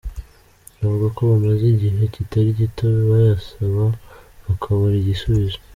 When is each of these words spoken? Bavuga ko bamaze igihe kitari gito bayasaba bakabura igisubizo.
Bavuga 0.79 1.07
ko 1.15 1.21
bamaze 1.31 1.63
igihe 1.73 2.01
kitari 2.13 2.49
gito 2.59 2.83
bayasaba 3.09 3.83
bakabura 4.45 4.95
igisubizo. 4.97 5.57